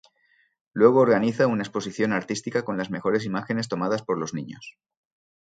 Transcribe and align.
Luego 0.73 0.99
organiza 1.01 1.45
una 1.45 1.61
exposición 1.61 2.11
artística 2.11 2.65
con 2.65 2.75
las 2.75 2.89
mejores 2.89 3.23
imágenes 3.23 3.67
tomadas 3.67 4.01
por 4.01 4.17
los 4.17 4.33
niños. 4.33 4.79